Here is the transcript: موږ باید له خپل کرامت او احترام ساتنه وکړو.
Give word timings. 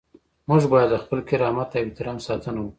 موږ 0.49 0.61
باید 0.71 0.89
له 0.93 0.99
خپل 1.03 1.19
کرامت 1.29 1.69
او 1.73 1.83
احترام 1.85 2.17
ساتنه 2.27 2.59
وکړو. 2.61 2.69